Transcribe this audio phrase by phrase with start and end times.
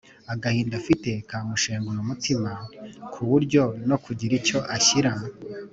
[0.33, 2.53] agahinda afite kamushenguye umutema
[3.13, 5.11] ku buryo no kugira icyo ashyira